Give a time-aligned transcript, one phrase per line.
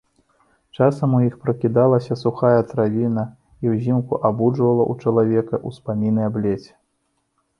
[0.77, 3.25] Часам у іх пракідалася сухая травіна
[3.67, 6.73] і ўзімку абуджвала ў чалавека ўспаміны аб леце.